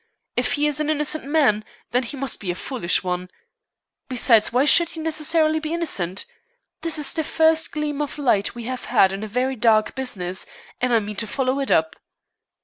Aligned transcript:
If 0.35 0.53
he 0.53 0.65
is 0.65 0.79
an 0.79 0.89
innocent 0.89 1.25
man, 1.25 1.63
then 1.91 2.01
he 2.01 2.17
must 2.17 2.39
be 2.39 2.49
a 2.49 2.55
foolish 2.55 3.03
one. 3.03 3.29
Besides, 4.09 4.51
why 4.51 4.65
should 4.65 4.89
he 4.89 4.99
necessarily 4.99 5.59
be 5.59 5.75
innocent? 5.75 6.25
This 6.81 6.97
is 6.97 7.13
the 7.13 7.23
first 7.23 7.71
gleam 7.71 8.01
of 8.01 8.17
light 8.17 8.55
we 8.55 8.63
have 8.63 8.85
had 8.85 9.13
in 9.13 9.21
a 9.23 9.27
very 9.27 9.55
dark 9.55 9.93
business, 9.93 10.47
and 10.81 10.91
I 10.91 10.99
mean 11.01 11.17
to 11.17 11.27
follow 11.27 11.59
it 11.59 11.69
up." 11.69 11.95